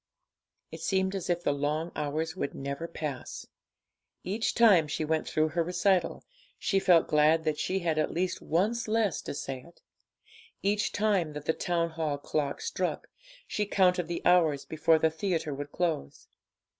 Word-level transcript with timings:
It 0.71 0.81
seemed 0.81 1.13
as 1.13 1.29
if 1.29 1.43
the 1.43 1.51
long 1.53 1.91
hours 1.95 2.35
would 2.35 2.55
never 2.55 2.87
pass 2.87 3.45
away. 3.45 3.51
Each 4.33 4.55
time 4.55 4.87
she 4.87 5.05
went 5.05 5.27
through 5.27 5.49
her 5.49 5.61
recital, 5.63 6.23
she 6.57 6.79
felt 6.79 7.07
glad 7.07 7.43
that 7.43 7.59
she 7.59 7.77
had 7.81 7.99
at 7.99 8.09
least 8.09 8.41
once 8.41 8.87
less 8.87 9.21
to 9.21 9.35
say 9.35 9.61
it. 9.61 9.83
Each 10.63 10.91
time 10.91 11.33
that 11.33 11.45
the 11.45 11.53
Town 11.53 11.91
Hall 11.91 12.17
clock 12.17 12.61
struck, 12.61 13.09
she 13.45 13.67
counted 13.67 14.07
the 14.07 14.25
hours 14.25 14.65
before 14.65 14.97
the 14.97 15.11
theatre 15.11 15.53
would 15.53 15.71
close. 15.71 16.27